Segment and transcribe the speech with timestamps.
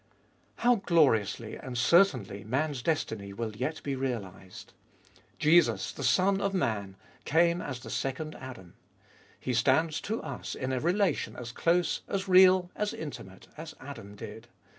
[0.55, 4.73] How gloriously and certainly man's destiny will yet be realised!
[5.37, 8.73] Jesus, the Son of Man, came as the Second Adam.
[9.39, 14.15] He stands to us in a relation as close, as real, as intimate, as Adam
[14.15, 14.47] did.